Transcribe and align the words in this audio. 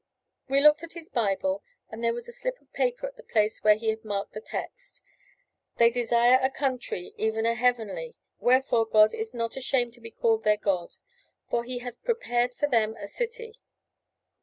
We 0.49 0.61
looked 0.61 0.81
in 0.81 0.89
his 0.95 1.09
Bible, 1.09 1.61
and 1.91 2.03
there 2.03 2.11
was 2.15 2.27
a 2.27 2.31
slip 2.31 2.59
of 2.59 2.73
paper 2.73 3.05
at 3.05 3.17
the 3.17 3.21
place 3.23 3.63
where 3.63 3.75
he 3.75 3.89
had 3.89 4.03
marked 4.03 4.33
the 4.33 4.41
text 4.41 5.03
"They 5.77 5.91
desire 5.91 6.39
a 6.41 6.49
country, 6.49 7.13
even 7.17 7.45
a 7.45 7.53
heavenly: 7.53 8.15
wherefore 8.39 8.87
God 8.87 9.13
is 9.13 9.35
not 9.35 9.55
ashamed 9.55 9.93
to 9.93 10.01
be 10.01 10.09
called 10.09 10.43
their 10.43 10.57
God: 10.57 10.89
for 11.51 11.63
He 11.63 11.77
hath 11.85 12.03
prepared 12.03 12.55
for 12.55 12.67
them 12.67 12.95
a 12.95 13.05
city." 13.05 13.59